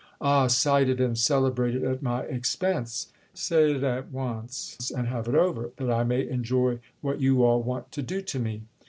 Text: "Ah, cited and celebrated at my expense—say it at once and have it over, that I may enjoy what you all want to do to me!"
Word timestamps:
"Ah, 0.19 0.47
cited 0.47 0.99
and 0.99 1.15
celebrated 1.15 1.83
at 1.83 2.01
my 2.01 2.23
expense—say 2.23 3.75
it 3.75 3.83
at 3.83 4.09
once 4.11 4.91
and 4.97 5.07
have 5.07 5.27
it 5.27 5.35
over, 5.35 5.69
that 5.77 5.91
I 5.91 6.03
may 6.03 6.27
enjoy 6.27 6.79
what 7.01 7.21
you 7.21 7.43
all 7.43 7.61
want 7.61 7.91
to 7.91 8.01
do 8.01 8.19
to 8.23 8.39
me!" 8.39 8.63